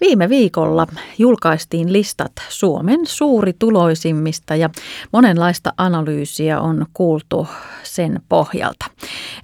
[0.00, 0.86] Viime viikolla
[1.18, 4.70] julkaistiin listat Suomen suurituloisimmista ja
[5.12, 7.48] monenlaista analyysiä on kuultu
[7.82, 8.86] sen pohjalta.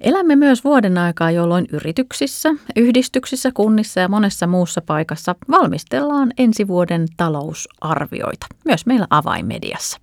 [0.00, 7.07] Elämme myös vuoden aikaa, jolloin yrityksissä, yhdistyksissä, kunnissa ja monessa muussa paikassa valmistellaan ensi vuoden
[7.16, 9.98] talousarvioita, myös meillä avaimediassa.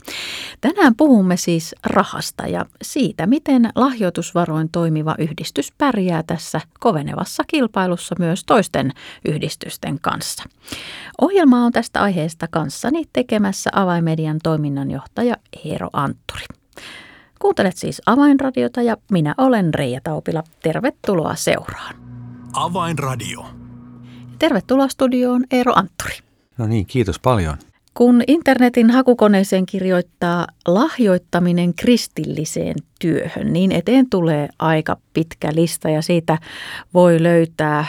[0.61, 8.43] Tänään puhumme siis rahasta ja siitä, miten lahjoitusvaroin toimiva yhdistys pärjää tässä kovenevassa kilpailussa myös
[8.43, 8.91] toisten
[9.25, 10.42] yhdistysten kanssa.
[11.21, 16.45] Ohjelma on tästä aiheesta kanssani tekemässä avaimedian toiminnanjohtaja Eero Antturi.
[17.39, 20.43] Kuuntelet siis Avainradiota ja minä olen Reija Taupila.
[20.63, 21.95] Tervetuloa seuraan.
[22.53, 23.45] Avainradio.
[24.39, 26.13] Tervetuloa studioon Eero Antturi.
[26.57, 27.57] No niin, kiitos paljon.
[27.93, 36.37] Kun internetin hakukoneeseen kirjoittaa lahjoittaminen kristilliseen työhön, niin eteen tulee aika pitkä lista ja siitä
[36.93, 37.85] voi löytää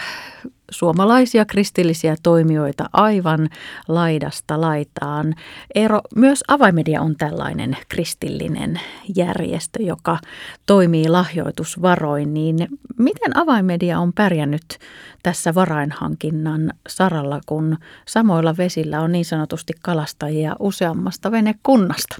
[0.78, 3.48] suomalaisia kristillisiä toimijoita aivan
[3.88, 5.34] laidasta laitaan.
[5.74, 8.80] Eero, myös Avaimedia on tällainen kristillinen
[9.16, 10.18] järjestö, joka
[10.66, 12.34] toimii lahjoitusvaroin.
[12.34, 12.56] Niin
[12.98, 14.78] miten Avaimedia on pärjännyt
[15.22, 17.76] tässä varainhankinnan saralla, kun
[18.08, 22.16] samoilla vesillä on niin sanotusti kalastajia useammasta venekunnasta?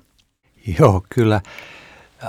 [0.78, 1.41] Joo, kyllä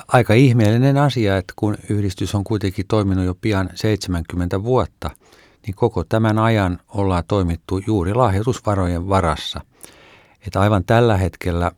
[0.07, 5.09] aika ihmeellinen asia, että kun yhdistys on kuitenkin toiminut jo pian 70 vuotta–
[5.65, 9.61] niin koko tämän ajan ollaan toimittu juuri lahjoitusvarojen varassa.
[10.47, 11.71] Että aivan tällä hetkellä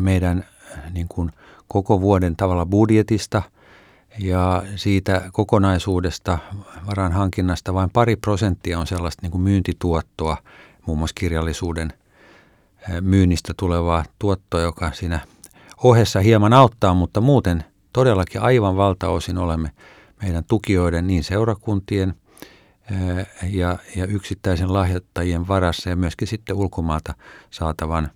[0.00, 0.44] meidän
[0.90, 1.32] niin kuin
[1.68, 3.42] koko vuoden tavalla budjetista
[4.18, 6.38] ja siitä kokonaisuudesta
[6.86, 10.36] varan hankinnasta vain pari prosenttia on sellaista niin kuin myyntituottoa,
[10.86, 11.92] muun muassa kirjallisuuden
[13.00, 15.20] myynnistä tulevaa tuottoa, joka siinä
[15.82, 19.70] ohessa hieman auttaa, mutta muuten todellakin aivan valtaosin olemme
[20.22, 22.14] meidän tukijoiden niin seurakuntien–
[23.42, 27.14] ja, ja yksittäisen lahjoittajien varassa ja myöskin sitten ulkomaalta
[27.50, 28.10] saatavan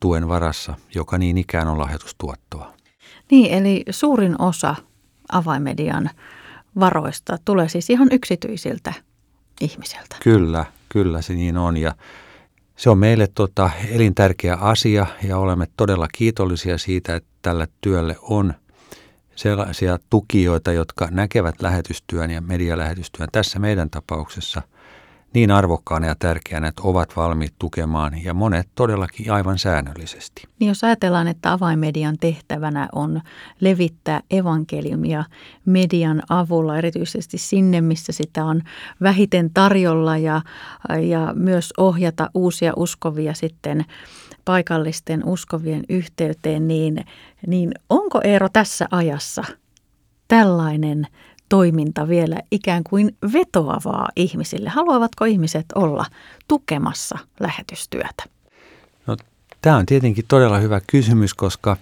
[0.00, 2.74] tuen varassa, joka niin ikään on lahjoitustuottoa.
[3.30, 4.76] Niin, eli suurin osa
[5.32, 6.10] avaimedian
[6.80, 8.92] varoista tulee siis ihan yksityisiltä
[9.60, 10.16] ihmisiltä.
[10.22, 11.94] Kyllä, kyllä se niin on ja
[12.76, 18.54] se on meille tota elintärkeä asia ja olemme todella kiitollisia siitä, että tällä työlle on
[19.40, 24.62] sellaisia tukijoita, jotka näkevät lähetystyön ja medialähetystyön tässä meidän tapauksessa
[25.34, 30.42] niin arvokkaana ja tärkeänä, että ovat valmiit tukemaan ja monet todellakin aivan säännöllisesti.
[30.58, 33.20] Niin jos ajatellaan, että avainmedian tehtävänä on
[33.60, 35.24] levittää evankeliumia
[35.64, 38.62] median avulla, erityisesti sinne, missä sitä on
[39.02, 40.42] vähiten tarjolla ja,
[41.08, 43.84] ja myös ohjata uusia uskovia sitten
[44.50, 47.04] paikallisten uskovien yhteyteen, niin,
[47.46, 49.44] niin onko Eero tässä ajassa
[50.28, 51.06] tällainen
[51.48, 54.70] toiminta vielä ikään kuin vetoavaa ihmisille?
[54.70, 56.04] Haluavatko ihmiset olla
[56.48, 58.24] tukemassa lähetystyötä?
[59.06, 59.16] No,
[59.62, 61.76] tämä on tietenkin todella hyvä kysymys, koska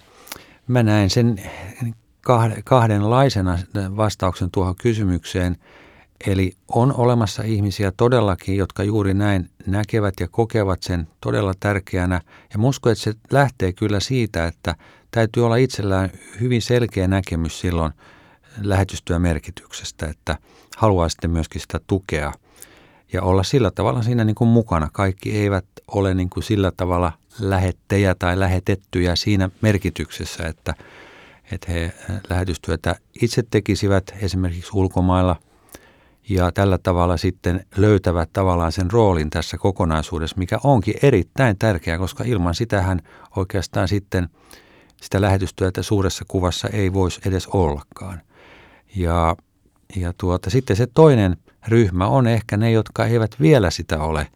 [0.67, 1.41] mä näen sen
[2.63, 5.55] kahdenlaisena vastauksen tuohon kysymykseen–
[6.27, 12.21] Eli on olemassa ihmisiä todellakin, jotka juuri näin näkevät ja kokevat sen todella tärkeänä.
[12.53, 14.75] Ja uskon, että se lähtee kyllä siitä, että
[15.11, 16.09] täytyy olla itsellään
[16.39, 17.93] hyvin selkeä näkemys silloin
[18.61, 20.37] lähetystyön merkityksestä, että
[20.77, 22.31] haluaa sitten myöskin sitä tukea
[23.13, 24.89] ja olla sillä tavalla siinä niin kuin mukana.
[24.93, 30.73] Kaikki eivät ole niin kuin sillä tavalla lähettejä tai lähetettyjä siinä merkityksessä, että,
[31.51, 31.93] että he
[32.29, 35.35] lähetystyötä itse tekisivät esimerkiksi ulkomailla–
[36.29, 42.23] ja tällä tavalla sitten löytävät tavallaan sen roolin tässä kokonaisuudessa, mikä onkin erittäin tärkeää, koska
[42.23, 42.99] ilman sitähän
[43.35, 44.29] oikeastaan sitten
[45.01, 48.21] sitä lähetystyötä suuressa kuvassa ei voisi edes ollakaan.
[48.95, 49.35] Ja,
[49.95, 51.37] ja tuota, sitten se toinen
[51.67, 54.27] ryhmä on ehkä ne, jotka eivät vielä sitä ole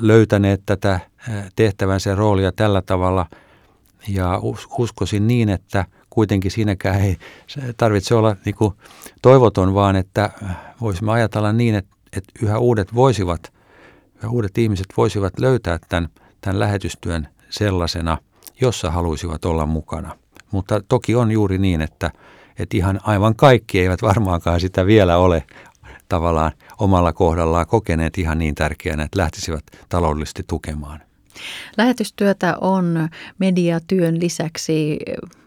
[0.00, 1.00] löytäneet tätä
[1.56, 3.26] tehtävänsä roolia tällä tavalla.
[4.08, 4.40] Ja
[4.78, 7.16] uskoisin niin, että– kuitenkin siinäkään ei
[7.76, 8.74] tarvitse olla niin kuin
[9.22, 10.30] toivoton, vaan että
[10.80, 13.52] voisimme ajatella niin, että, että yhä uudet voisivat,
[14.18, 16.08] yhä uudet ihmiset voisivat löytää tämän,
[16.40, 18.18] tämän lähetystyön sellaisena,
[18.60, 20.18] jossa haluaisivat olla mukana.
[20.50, 22.10] Mutta toki on juuri niin, että,
[22.58, 25.42] että ihan aivan kaikki eivät varmaankaan sitä vielä ole
[26.08, 31.00] tavallaan omalla kohdallaan kokeneet ihan niin tärkeänä, että lähtisivät taloudellisesti tukemaan.
[31.76, 33.08] Lähetystyötä on
[33.38, 34.98] mediatyön lisäksi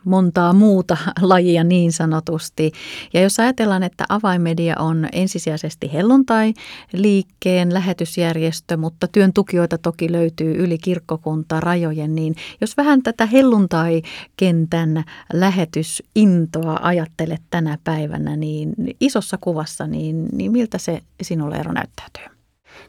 [0.05, 2.71] montaa muuta lajia niin sanotusti.
[3.13, 10.77] Ja jos ajatellaan, että avainmedia on ensisijaisesti helluntai-liikkeen lähetysjärjestö, mutta työn tukijoita toki löytyy yli
[10.77, 15.03] kirkkokunta rajojen, niin jos vähän tätä helluntai-kentän
[15.33, 22.38] lähetysintoa ajattelet tänä päivänä, niin isossa kuvassa, niin, niin miltä se sinulle ero näyttäytyy?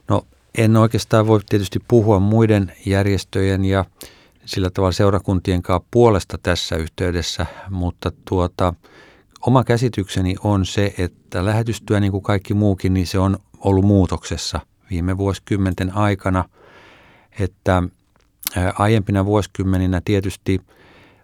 [0.09, 0.23] No
[0.57, 3.85] en oikeastaan voi tietysti puhua muiden järjestöjen ja
[4.45, 8.73] sillä tavalla seurakuntien kanssa puolesta tässä yhteydessä, mutta tuota,
[9.41, 14.59] oma käsitykseni on se, että lähetystyö niin kuin kaikki muukin, niin se on ollut muutoksessa
[14.89, 16.45] viime vuosikymmenten aikana,
[17.39, 17.83] että
[18.79, 20.61] aiempina vuosikymmeninä tietysti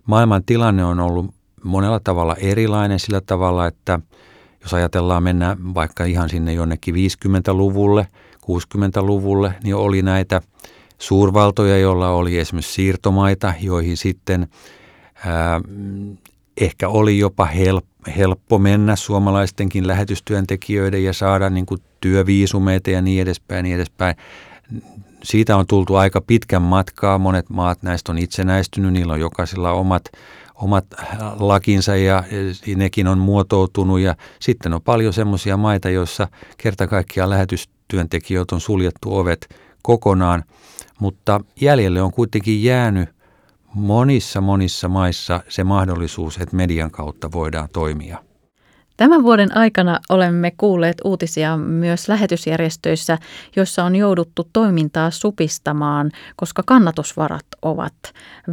[0.05, 1.33] maailman tilanne on ollut
[1.63, 3.99] monella tavalla erilainen sillä tavalla, että
[4.61, 8.07] jos ajatellaan mennä vaikka ihan sinne jonnekin 50-luvulle,
[8.43, 10.41] 60-luvulle, niin oli näitä
[10.99, 14.47] suurvaltoja, joilla oli esimerkiksi siirtomaita, joihin sitten
[15.25, 15.61] ää,
[16.57, 17.85] ehkä oli jopa help,
[18.17, 24.15] helppo mennä suomalaistenkin lähetystyöntekijöiden ja saada niin kuin työviisumeita ja niin edespäin, niin edespäin.
[25.23, 27.17] Siitä on tultu aika pitkän matkaa.
[27.17, 30.03] Monet maat näistä on itsenäistynyt, niillä on jokaisella omat,
[30.55, 30.85] omat
[31.39, 32.23] lakinsa ja
[32.75, 33.99] nekin on muotoutunut.
[33.99, 37.29] Ja sitten on paljon semmoisia maita, joissa kerta kaikkiaan
[37.93, 40.43] lähetystyöntekijöitä on suljettu ovet kokonaan–
[40.99, 43.09] mutta jäljelle on kuitenkin jäänyt
[43.73, 48.17] monissa monissa maissa se mahdollisuus, että median kautta voidaan toimia.
[48.97, 53.17] Tämän vuoden aikana olemme kuulleet uutisia myös lähetysjärjestöissä,
[53.55, 57.95] joissa on jouduttu toimintaa supistamaan, koska kannatusvarat ovat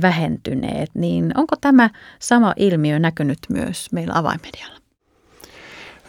[0.02, 0.90] vähentyneet.
[0.94, 4.79] Niin onko tämä sama ilmiö näkynyt myös meillä avainmedialla?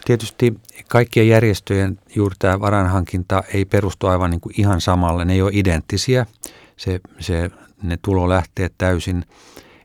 [0.04, 0.54] Tietysti
[0.88, 5.24] kaikkien järjestöjen juuri tämä varanhankinta ei perustu aivan niin kuin ihan samalle.
[5.24, 6.26] Ne ei ole identtisiä.
[6.76, 7.50] Se, se,
[7.82, 9.24] ne tulolähteet täysin.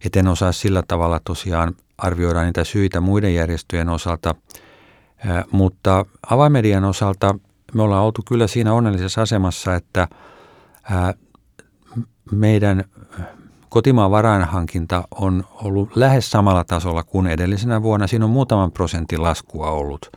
[0.06, 4.36] Et en osaa sillä tavalla tosiaan arvioida niitä syitä muiden järjestöjen osalta.
[5.52, 7.36] Mutta avaimedian osalta
[7.74, 10.08] me ollaan oltu kyllä siinä onnellisessa asemassa, että
[12.32, 12.84] meidän
[13.78, 18.08] kotimaan varainhankinta on ollut lähes samalla tasolla kuin edellisenä vuonna.
[18.08, 20.12] Siinä on muutaman prosentin laskua ollut.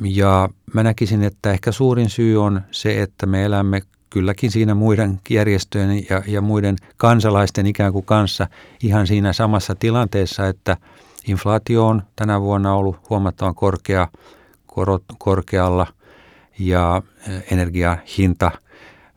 [0.00, 5.20] Ja mä näkisin, että ehkä suurin syy on se, että me elämme kylläkin siinä muiden
[5.30, 8.46] järjestöjen ja, ja muiden kansalaisten ikään kuin kanssa
[8.82, 10.76] ihan siinä samassa tilanteessa, että
[11.26, 14.08] inflaatio on tänä vuonna ollut huomattavan korkea,
[14.66, 15.86] korot korkealla
[16.58, 17.02] ja
[17.50, 18.50] energiahinta–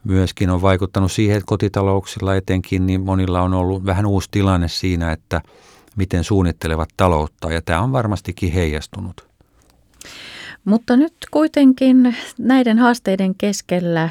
[0.04, 5.12] myöskin on vaikuttanut siihen, että kotitalouksilla etenkin niin monilla on ollut vähän uusi tilanne siinä,
[5.12, 5.42] että
[5.96, 9.30] miten suunnittelevat taloutta ja tämä on varmastikin heijastunut.
[10.66, 14.10] Mutta nyt kuitenkin näiden haasteiden keskellä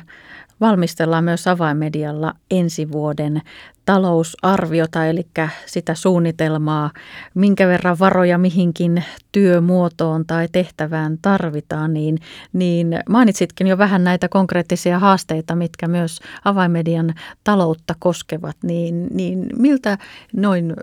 [0.60, 3.42] valmistellaan myös avainmedialla ensi vuoden
[3.84, 5.26] talousarviota, eli
[5.66, 6.90] sitä suunnitelmaa,
[7.34, 12.18] minkä verran varoja mihinkin työmuotoon tai tehtävään tarvitaan, niin,
[12.52, 17.14] niin mainitsitkin jo vähän näitä konkreettisia haasteita, mitkä myös avainmedian
[17.44, 19.98] taloutta koskevat, niin, niin miltä
[20.36, 20.74] noin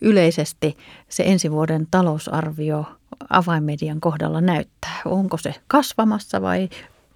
[0.00, 0.76] yleisesti
[1.08, 2.84] se ensi vuoden talousarvio
[3.30, 5.00] avainmedian kohdalla näyttää?
[5.04, 6.68] Onko se kasvamassa vai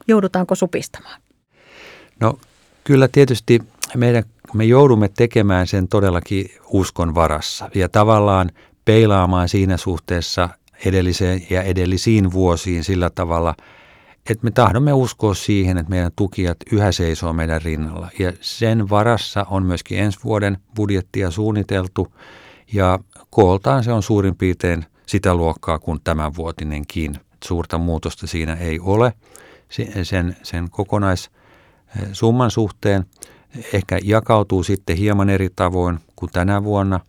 [0.08, 1.20] joudutaanko supistamaan?
[2.20, 2.38] No
[2.84, 3.62] kyllä tietysti
[3.94, 4.24] meidän,
[4.54, 8.50] me joudumme tekemään sen todellakin uskon varassa ja tavallaan
[8.84, 10.48] peilaamaan siinä suhteessa
[10.84, 13.54] edelliseen ja edellisiin vuosiin sillä tavalla,
[14.30, 18.08] että me tahdomme uskoa siihen, että meidän tukijat yhä seisoo meidän rinnalla.
[18.18, 22.14] Ja sen varassa on myöskin ensi vuoden budjettia suunniteltu
[22.72, 22.98] ja
[23.30, 27.14] kooltaan se on suurin piirtein sitä luokkaa kuin tämänvuotinenkin.
[27.44, 29.12] Suurta muutosta siinä ei ole.
[30.02, 31.30] Sen, sen kokonais
[32.12, 33.04] summan suhteen.
[33.72, 37.00] Ehkä jakautuu sitten hieman eri tavoin kuin tänä vuonna,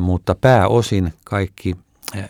[0.00, 1.76] mutta pääosin kaikki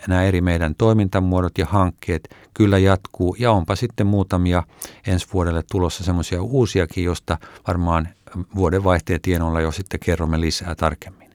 [0.07, 4.63] nämä eri meidän toimintamuodot ja hankkeet kyllä jatkuu ja onpa sitten muutamia
[5.07, 8.07] ensi vuodelle tulossa semmoisia uusiakin, josta varmaan
[8.55, 11.29] vuodenvaihteen tienoilla jo sitten kerromme lisää tarkemmin.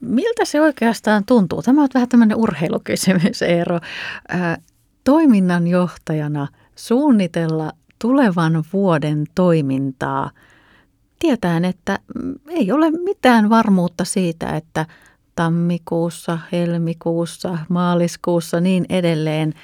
[0.00, 1.62] Miltä se oikeastaan tuntuu?
[1.62, 3.80] Tämä on vähän tämmöinen urheilukysymys, Eero.
[5.04, 10.30] Toiminnanjohtajana suunnitella tulevan vuoden toimintaa
[11.18, 11.98] tietäen, että
[12.48, 14.86] ei ole mitään varmuutta siitä, että
[15.34, 19.54] tammikuussa, helmikuussa, maaliskuussa niin edelleen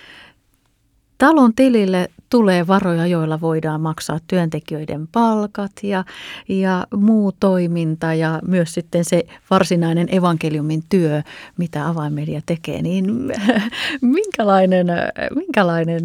[1.18, 6.04] talon tilille tulee varoja, joilla voidaan maksaa työntekijöiden palkat ja,
[6.48, 11.22] ja muu toiminta ja myös sitten se varsinainen evankeliumin työ,
[11.56, 13.32] mitä avainmedia tekee, niin
[14.00, 14.86] minkälainen,
[15.34, 16.02] minkälainen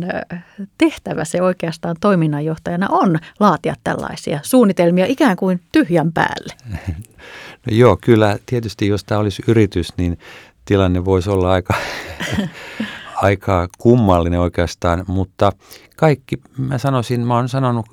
[0.78, 6.54] tehtävä se oikeastaan toiminnanjohtajana on laatia tällaisia suunnitelmia ikään kuin tyhjän päälle?
[7.66, 10.20] No joo, kyllä tietysti jos tämä olisi yritys, niin
[10.66, 11.74] tilanne voisi olla aika,
[13.22, 15.52] aika kummallinen oikeastaan, mutta
[15.96, 17.86] kaikki, mä sanoisin, mä oon sanonut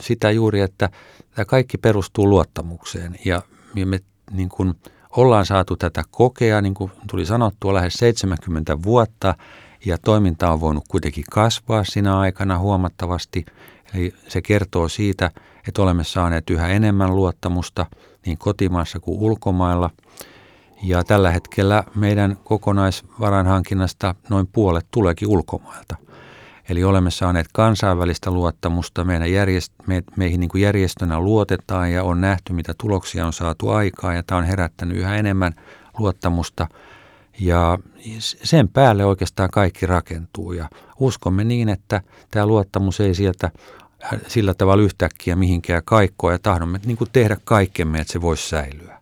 [0.00, 0.88] sitä juuri, että
[1.34, 3.42] tämä kaikki perustuu luottamukseen ja
[3.84, 4.74] me niin kuin
[5.16, 9.34] ollaan saatu tätä kokea, niin kuin tuli sanottua, lähes 70 vuotta
[9.84, 13.44] ja toiminta on voinut kuitenkin kasvaa siinä aikana huomattavasti.
[13.94, 15.30] Eli se kertoo siitä,
[15.68, 17.86] että olemme saaneet yhä enemmän luottamusta
[18.26, 19.90] niin kotimaassa kuin ulkomailla–
[20.82, 25.96] ja tällä hetkellä meidän kokonaisvarainhankinnasta noin puolet tuleekin ulkomailta.
[26.68, 32.20] Eli olemme saaneet kansainvälistä luottamusta, meidän järjest, me, meihin niin kuin järjestönä luotetaan ja on
[32.20, 35.52] nähty, mitä tuloksia on saatu aikaa ja tämä on herättänyt yhä enemmän
[35.98, 36.68] luottamusta.
[37.40, 37.78] Ja
[38.22, 40.68] sen päälle oikeastaan kaikki rakentuu ja
[41.00, 43.50] uskomme niin, että tämä luottamus ei sieltä
[44.26, 49.01] sillä tavalla yhtäkkiä mihinkään kaikkoa ja tahdomme niin kuin tehdä kaikkemme, että se voisi säilyä.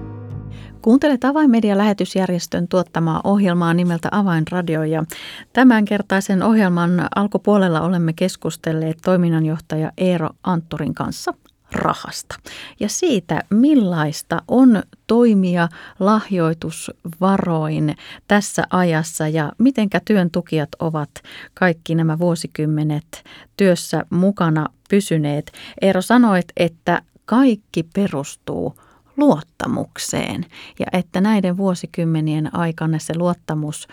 [0.81, 5.03] Kuuntelet Avainmedia-lähetysjärjestön tuottamaa ohjelmaa nimeltä Avainradio ja
[5.53, 11.33] tämänkertaisen ohjelman alkupuolella olemme keskustelleet toiminnanjohtaja Eero Antturin kanssa
[11.71, 12.35] rahasta
[12.79, 15.69] ja siitä, millaista on toimia
[15.99, 17.95] lahjoitusvaroin
[18.27, 21.11] tässä ajassa ja mitenkä työn tukijat ovat
[21.53, 23.23] kaikki nämä vuosikymmenet
[23.57, 25.51] työssä mukana pysyneet.
[25.81, 28.75] Eero sanoit, että kaikki perustuu
[29.17, 30.45] luottamukseen
[30.79, 33.87] ja että näiden vuosikymmenien aikana se luottamus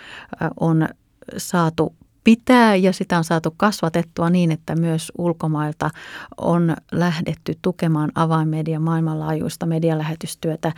[0.61, 0.89] on
[1.37, 1.95] saatu
[2.29, 5.91] pitää ja sitä on saatu kasvatettua niin, että myös ulkomailta
[6.41, 10.73] on lähdetty tukemaan avainmedian maailmanlaajuista medialähetystyötä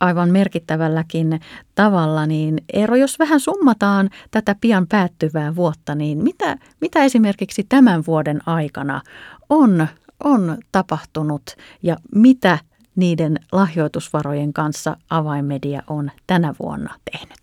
[0.00, 1.40] aivan merkittävälläkin
[1.74, 2.26] tavalla.
[2.26, 8.48] Niin Eero, jos vähän summataan tätä pian päättyvää vuotta, niin mitä, mitä esimerkiksi tämän vuoden
[8.48, 9.00] aikana
[9.48, 9.86] on,
[10.24, 12.58] on tapahtunut ja mitä
[12.98, 17.38] niiden lahjoitusvarojen kanssa avainmedia on tänä vuonna tehnyt?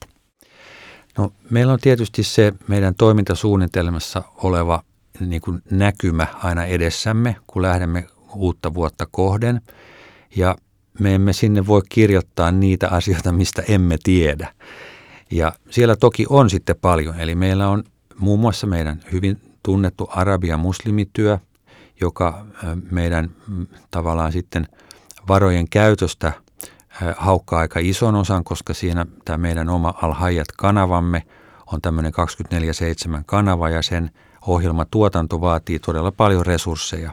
[1.18, 4.84] No, meillä on tietysti se meidän toimintasuunnitelmassa oleva
[5.20, 9.62] niin kuin näkymä aina edessämme, kun lähdemme uutta vuotta kohden.
[10.36, 10.56] Ja
[11.00, 14.54] me emme sinne voi kirjoittaa niitä asioita, mistä emme tiedä.
[15.32, 17.20] Ja siellä toki on sitten paljon.
[17.20, 17.84] Eli meillä on
[18.20, 21.38] muun muassa meidän hyvin tunnettu arabia muslimityö,
[22.02, 22.46] joka
[22.92, 24.68] meidän mm, tavallaan sitten–
[25.28, 26.34] varojen käytöstä
[27.18, 31.24] haukkaa aika ison osan, koska siinä tämä meidän oma Alhajat-kanavamme
[31.74, 32.14] on tämmöinen
[33.20, 34.12] 24-7 kanava ja sen
[34.48, 37.12] ohjelmatuotanto vaatii todella paljon resursseja.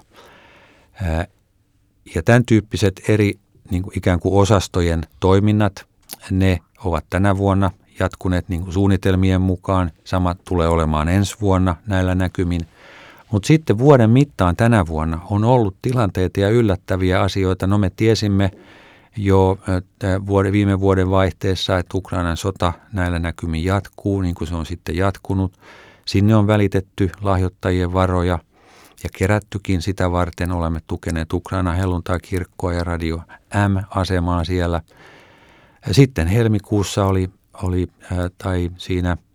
[2.14, 3.38] Ja tämän tyyppiset eri
[3.70, 5.86] niin kuin ikään kuin osastojen toiminnat,
[6.30, 9.90] ne ovat tänä vuonna jatkuneet niin kuin suunnitelmien mukaan.
[10.04, 12.60] Sama tulee olemaan ensi vuonna näillä näkymin.
[13.32, 17.66] Mutta sitten vuoden mittaan tänä vuonna on ollut tilanteita ja yllättäviä asioita.
[17.66, 18.50] No me tiesimme
[19.16, 19.58] jo
[20.52, 25.58] viime vuoden vaihteessa, että Ukrainan sota näillä näkymin jatkuu, niin kuin se on sitten jatkunut.
[26.04, 28.38] Sinne on välitetty lahjoittajien varoja
[29.04, 30.52] ja kerättykin sitä varten.
[30.52, 33.20] Olemme tukeneet Ukraina helluntai-kirkkoa ja Radio
[33.68, 34.80] M-asemaa siellä.
[35.90, 37.30] Sitten helmikuussa oli,
[37.62, 37.88] oli
[38.38, 39.16] tai siinä–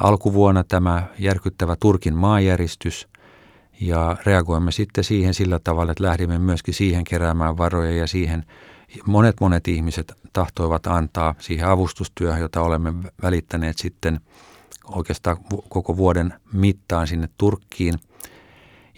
[0.00, 3.08] alkuvuonna tämä järkyttävä Turkin maanjäristys
[3.80, 8.44] ja reagoimme sitten siihen sillä tavalla, että lähdimme myöskin siihen keräämään varoja ja siihen
[9.06, 14.20] monet monet ihmiset tahtoivat antaa siihen avustustyöhön, jota olemme välittäneet sitten
[14.84, 15.36] oikeastaan
[15.68, 17.94] koko vuoden mittaan sinne Turkkiin.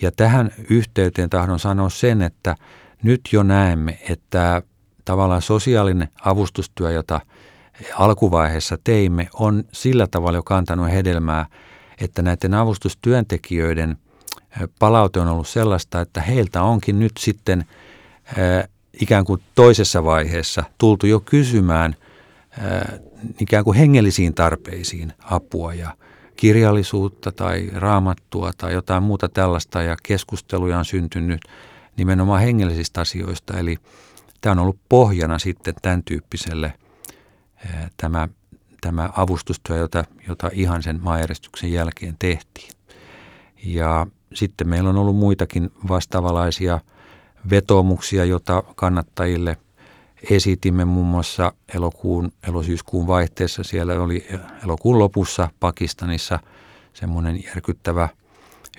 [0.03, 2.57] Ja tähän yhteyteen tahdon sanoa sen, että
[3.03, 4.63] nyt jo näemme, että
[5.05, 7.21] tavallaan sosiaalinen avustustyö, jota
[7.95, 11.47] alkuvaiheessa teimme, on sillä tavalla jo kantanut hedelmää,
[12.01, 13.97] että näiden avustustyöntekijöiden
[14.79, 17.65] palaute on ollut sellaista, että heiltä onkin nyt sitten
[19.01, 21.97] ikään kuin toisessa vaiheessa tultu jo kysymään
[23.41, 25.95] ikään kuin hengellisiin tarpeisiin apua ja
[26.37, 31.41] kirjallisuutta tai raamattua tai jotain muuta tällaista ja keskusteluja on syntynyt
[31.97, 33.59] nimenomaan hengellisistä asioista.
[33.59, 33.77] Eli
[34.41, 36.73] tämä on ollut pohjana sitten tämän tyyppiselle
[37.97, 38.29] tämä,
[38.81, 42.71] tämä avustustyö, jota, jota ihan sen maajärjestyksen jälkeen tehtiin.
[43.65, 46.81] Ja sitten meillä on ollut muitakin vastaavanlaisia
[47.51, 49.57] vetomuksia, joita kannattajille
[50.31, 53.63] esitimme muun muassa elokuun, elosyyskuun vaihteessa.
[53.63, 54.27] Siellä oli
[54.65, 56.39] elokuun lopussa Pakistanissa
[56.93, 58.09] semmoinen järkyttävä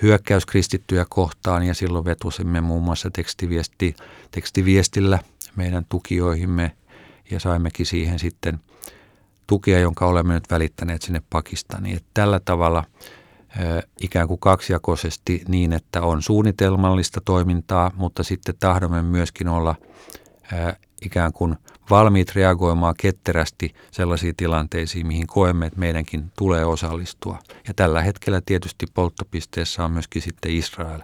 [0.02, 3.96] hyökkäys kristittyjä kohtaan ja silloin vetusimme muun muassa tekstiviesti,
[4.32, 5.20] tekstiviestillä
[5.56, 6.72] meidän tukijoihimme
[7.32, 8.60] ja saimmekin siihen sitten
[9.48, 11.98] tukea, jonka olemme nyt välittäneet sinne Pakistaniin.
[11.98, 12.84] Että tällä tavalla–
[14.02, 19.76] ikään kuin kaksijakoisesti niin, että on suunnitelmallista toimintaa, mutta sitten tahdomme myöskin olla
[21.02, 21.56] ikään kuin
[21.90, 27.40] valmiit reagoimaan ketterästi sellaisiin tilanteisiin, mihin koemme, että meidänkin tulee osallistua.
[27.68, 31.02] Ja tällä hetkellä tietysti polttopisteessä on myöskin sitten Israel,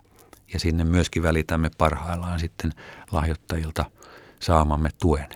[0.53, 2.71] ja sinne myöskin välitämme parhaillaan sitten
[3.11, 3.85] lahjoittajilta
[4.39, 5.27] saamamme tuen.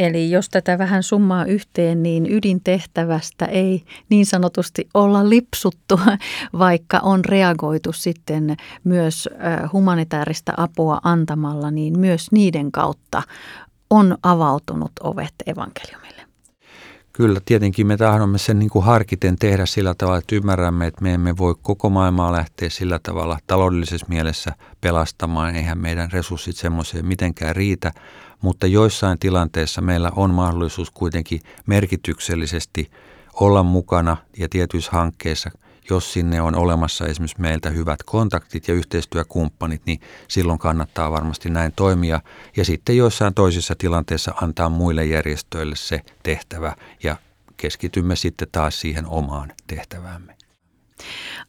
[0.00, 6.00] Eli jos tätä vähän summaa yhteen, niin ydintehtävästä ei niin sanotusti olla lipsuttu,
[6.58, 9.28] vaikka on reagoitu sitten myös
[9.72, 13.22] humanitaarista apua antamalla, niin myös niiden kautta
[13.90, 16.22] on avautunut ovet evankeliumille.
[17.12, 21.14] Kyllä, tietenkin me tahdomme sen niin kuin harkiten tehdä sillä tavalla, että ymmärrämme, että me
[21.14, 25.56] emme voi koko maailmaa lähteä sillä tavalla taloudellisessa mielessä pelastamaan.
[25.56, 27.92] Eihän meidän resurssit semmoiseen mitenkään riitä,
[28.42, 32.90] mutta joissain tilanteissa meillä on mahdollisuus kuitenkin merkityksellisesti
[33.34, 35.50] olla mukana ja tietyissä hankkeissa,
[35.90, 41.72] jos sinne on olemassa esimerkiksi meiltä hyvät kontaktit ja yhteistyökumppanit, niin silloin kannattaa varmasti näin
[41.76, 42.20] toimia.
[42.56, 47.16] Ja sitten joissain toisissa tilanteissa antaa muille järjestöille se tehtävä ja
[47.56, 50.36] keskitymme sitten taas siihen omaan tehtäväämme.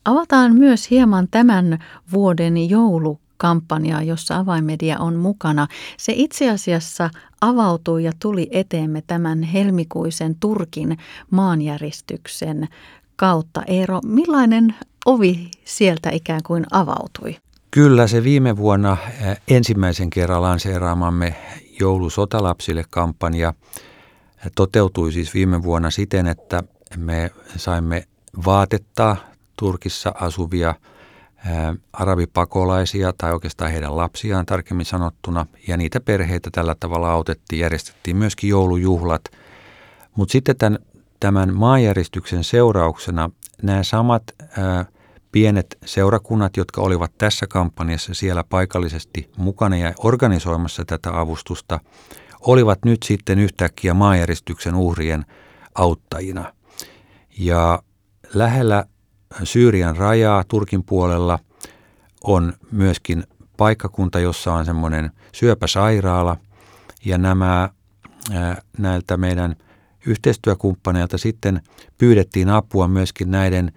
[0.06, 5.68] Avataan myös hieman tämän vuoden joulu kampanjaa, jossa avaimedia on mukana.
[5.98, 7.10] Se itse asiassa
[7.42, 10.98] avautui ja tuli eteemme tämän helmikuisen Turkin
[11.32, 12.68] maanjäristyksen
[13.16, 13.64] kautta.
[13.68, 14.76] Eero, millainen
[15.06, 17.38] ovi sieltä ikään kuin avautui?
[17.72, 21.36] Kyllä se viime vuonna eh, ensimmäisen kerran lanseeraamamme
[21.80, 23.54] joulusotalapsille kampanja
[24.46, 26.64] eh, toteutui siis viime vuonna siten, että
[26.98, 28.04] me saimme
[28.46, 29.16] vaatettaa
[29.58, 30.76] Turkissa asuvia–
[31.94, 35.46] arabipakolaisia tai oikeastaan heidän lapsiaan tarkemmin sanottuna.
[35.68, 39.22] Ja niitä perheitä tällä tavalla autettiin, järjestettiin myöskin joulujuhlat.
[40.16, 40.80] Mutta sitten tämän,
[41.20, 43.30] tämän maanjäristyksen seurauksena
[43.64, 44.24] nämä samat
[44.58, 44.86] ää,
[45.32, 51.80] pienet seurakunnat, jotka olivat tässä kampanjassa siellä paikallisesti mukana ja organisoimassa tätä avustusta,
[52.42, 55.26] olivat nyt sitten yhtäkkiä maanjäristyksen uhrien
[55.76, 56.54] auttajina.
[57.38, 57.84] Ja
[58.34, 58.86] lähellä
[59.44, 61.40] Syyrian rajaa Turkin puolella.
[62.24, 63.24] On myöskin
[63.58, 66.38] paikkakunta, jossa on semmoinen syöpäsairaala.
[67.06, 67.70] Ja nämä
[68.78, 69.56] näiltä meidän
[70.06, 71.62] yhteistyökumppaneilta sitten
[71.98, 73.72] pyydettiin apua myöskin näiden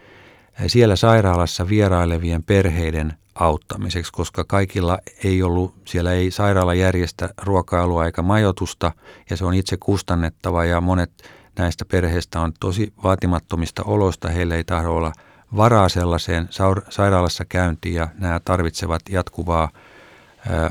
[0.67, 8.23] siellä sairaalassa vierailevien perheiden auttamiseksi, koska kaikilla ei ollut, siellä ei sairaala järjestä ruokailua eikä
[8.23, 8.93] majoitusta
[9.31, 11.11] ja se on itse kustannettava ja monet
[11.59, 15.12] näistä perheistä on tosi vaatimattomista oloista, heillä ei tahdo olla
[15.57, 16.49] varaa sellaiseen
[16.88, 19.71] sairaalassa käyntiin ja nämä tarvitsevat jatkuvaa,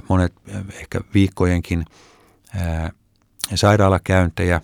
[0.10, 0.34] monet
[0.74, 1.86] ehkä viikkojenkin
[3.56, 4.62] sairaalakäyntejä,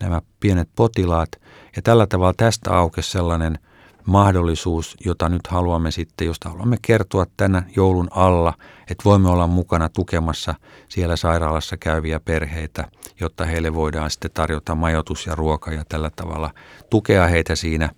[0.00, 1.28] nämä pienet potilaat.
[1.76, 3.58] Ja tällä tavalla tästä aukesi sellainen
[4.06, 9.88] mahdollisuus, jota nyt haluamme sitten, josta haluamme kertoa tänä joulun alla, että voimme olla mukana
[9.88, 10.54] tukemassa
[10.88, 12.84] siellä sairaalassa käyviä perheitä,
[13.20, 16.50] jotta heille voidaan sitten tarjota majoitus ja ruoka ja tällä tavalla
[16.90, 17.90] tukea heitä siinä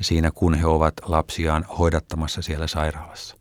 [0.00, 3.36] siinä, kun he ovat lapsiaan hoidattamassa siellä sairaalassa.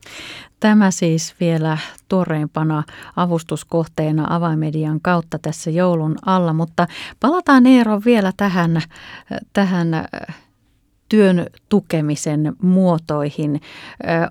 [0.60, 2.84] Tämä siis vielä tuoreimpana
[3.16, 6.88] avustuskohteena avaimedian kautta tässä joulun alla, mutta
[7.20, 8.82] palataan Eero vielä tähän,
[9.54, 9.88] tähän
[11.10, 13.62] työn tukemisen muotoihin.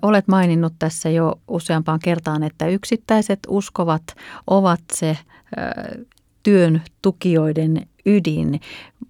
[0.01, 4.03] Olet maininnut tässä jo useampaan kertaan, että yksittäiset uskovat
[4.47, 5.17] ovat se
[6.43, 8.59] työn tukijoiden ydin.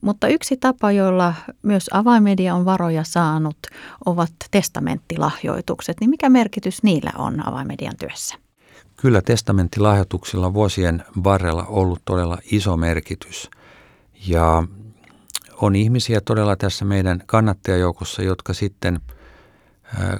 [0.02, 1.34] Mutta yksi tapa, jolla
[1.64, 3.58] myös avaimedia on varoja saanut,
[4.06, 5.98] ovat testamenttilahjoitukset.
[6.00, 8.36] Niin mikä merkitys niillä on avaimedian työssä?
[8.98, 13.50] kyllä testamenttilahjoituksilla vuosien varrella ollut todella iso merkitys.
[14.28, 14.64] Ja
[15.62, 19.00] on ihmisiä todella tässä meidän kannattajajoukossa, jotka sitten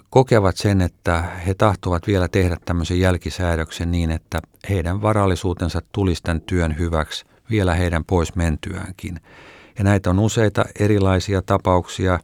[0.10, 6.42] kokevat sen, että he tahtovat vielä tehdä tämmöisen jälkisäädöksen niin, että heidän varallisuutensa tulisi tämän
[6.42, 9.20] työn hyväksi vielä heidän pois mentyäänkin.
[9.78, 12.20] Ja näitä on useita erilaisia tapauksia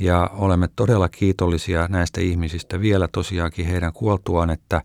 [0.00, 4.82] ja olemme todella kiitollisia näistä ihmisistä vielä tosiaankin heidän kuoltuaan, että,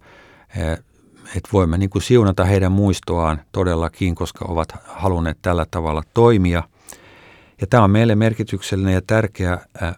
[1.36, 6.64] että voimme niin kuin siunata heidän muistoaan todellakin, koska ovat halunneet tällä tavalla toimia.
[7.62, 9.58] Ja tämä on meille merkityksellinen ja tärkeä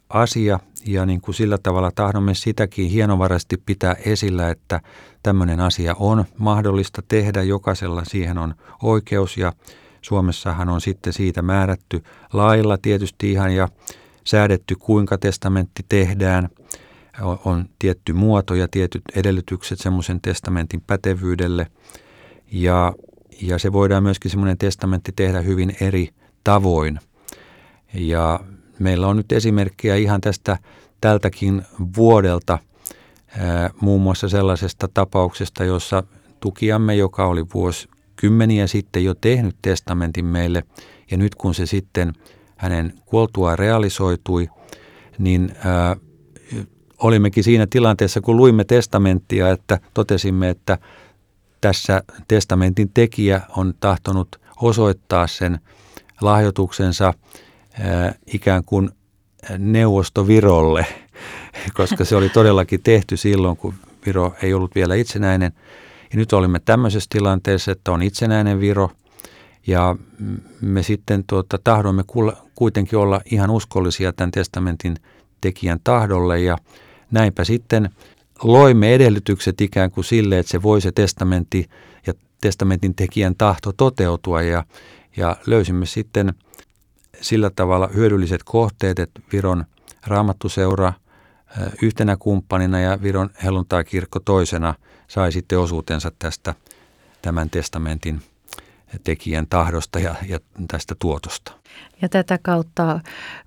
[0.10, 4.82] asia ja niin kuin sillä tavalla tahdomme sitäkin hienovaraisesti pitää esillä, että
[5.24, 7.44] tämmöinen asia on mahdollista tehdä.
[7.44, 9.54] Jokaisella siihen on oikeus ja
[10.06, 13.70] Suomessahan on sitten siitä määrätty lailla tietysti ihan ja
[14.24, 16.50] säädetty, kuinka testamentti tehdään.
[17.46, 21.68] On tietty muoto ja tietyt edellytykset semmoisen testamentin pätevyydelle.
[22.52, 22.94] Ja,
[23.42, 26.10] ja se voidaan myöskin semmoinen testamentti tehdä hyvin eri
[26.44, 27.00] tavoin.
[27.94, 28.40] Ja
[28.80, 30.58] meillä on nyt esimerkkejä ihan tästä
[31.02, 31.62] tältäkin
[31.96, 32.60] vuodelta
[33.82, 36.04] muun muassa sellaisesta tapauksesta, jossa
[36.40, 40.64] tukiamme, joka oli vuosi kymmeniä sitten jo tehnyt testamentin meille,
[41.12, 42.14] ja nyt kun se sitten
[42.58, 44.50] hänen kuoltua realisoitui,
[45.18, 45.96] niin ää,
[46.98, 50.78] olimmekin siinä tilanteessa, kun luimme testamenttia, että totesimme, että
[51.62, 55.60] tässä testamentin tekijä on tahtonut osoittaa sen
[56.22, 57.14] lahjoituksensa
[57.80, 58.90] ää, ikään kuin
[59.58, 60.86] neuvostovirolle,
[61.78, 63.74] koska se oli todellakin tehty silloin, kun
[64.06, 65.52] Viro ei ollut vielä itsenäinen.
[66.16, 68.92] Ja nyt olimme tämmöisessä tilanteessa, että on itsenäinen Viro
[69.68, 69.96] ja
[70.62, 72.04] me sitten tuota, tahdoimme
[72.56, 74.96] kuitenkin olla ihan uskollisia tämän testamentin
[75.42, 76.58] tekijän tahdolle ja
[77.12, 77.90] näinpä sitten
[78.44, 81.70] loimme edellytykset ikään kuin sille, että se voi se testamentti
[82.08, 84.64] ja testamentin tekijän tahto toteutua ja,
[85.18, 86.34] ja löysimme sitten
[87.22, 89.66] sillä tavalla hyödylliset kohteet, että Viron
[90.08, 90.94] raamattuseura
[91.82, 94.74] yhtenä kumppanina ja Viron helluntaikirkko toisena
[95.08, 96.56] sai sitten osuutensa tästä
[97.22, 98.22] tämän testamentin
[99.04, 101.52] tekijän tahdosta ja, ja tästä tuotosta.
[102.02, 103.00] Ja tätä kautta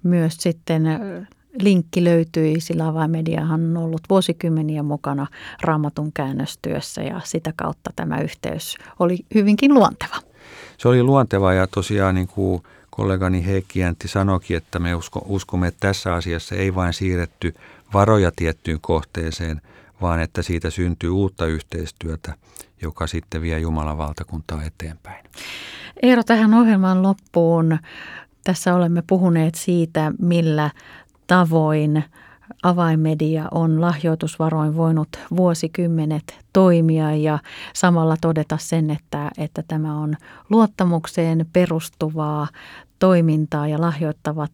[0.03, 0.83] myös sitten
[1.63, 5.27] linkki löytyi, sillä Mediahan on ollut vuosikymmeniä mukana
[5.63, 10.17] raamatun käännöstyössä ja sitä kautta tämä yhteys oli hyvinkin luonteva.
[10.79, 15.69] Se oli luonteva ja tosiaan niin kuin kollegani Heikki Jäntti sanoikin, että me usko, uskomme,
[15.69, 17.55] että tässä asiassa ei vain siirretty
[17.95, 19.61] varoja tiettyyn kohteeseen,
[20.03, 22.35] vaan että siitä syntyy uutta yhteistyötä,
[22.83, 25.25] joka sitten vie Jumalan valtakuntaa eteenpäin.
[26.03, 27.79] Eero, tähän ohjelman loppuun.
[28.45, 30.71] Tässä olemme puhuneet siitä, millä
[31.27, 32.05] tavoin
[32.63, 37.39] avaimedia on lahjoitusvaroin voinut vuosikymmenet toimia ja
[37.75, 40.15] samalla todeta sen, että, että tämä on
[40.51, 42.49] luottamukseen perustuvaa
[42.99, 44.53] toimintaa ja lahjoittavat,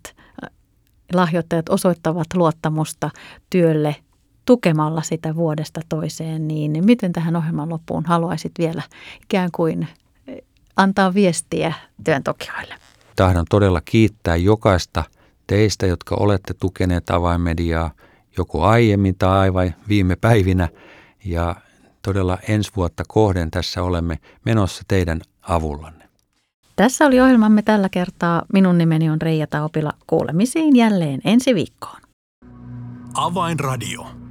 [1.12, 3.10] lahjoittajat osoittavat luottamusta
[3.50, 3.96] työlle
[4.44, 8.82] tukemalla sitä vuodesta toiseen, niin miten tähän ohjelman loppuun haluaisit vielä
[9.22, 9.88] ikään kuin
[10.76, 12.74] antaa viestiä työntokijoille?
[13.16, 15.04] Tahdon todella kiittää jokaista
[15.46, 17.90] teistä, jotka olette tukeneet avainmediaa
[18.36, 20.68] joko aiemmin tai aivan viime päivinä.
[21.24, 21.56] Ja
[22.02, 26.08] todella ensi vuotta kohden tässä olemme menossa teidän avullanne.
[26.76, 28.42] Tässä oli ohjelmamme tällä kertaa.
[28.52, 29.92] Minun nimeni on Reija Taupila.
[30.06, 32.00] Kuulemisiin jälleen ensi viikkoon.
[33.14, 34.23] Avainradio.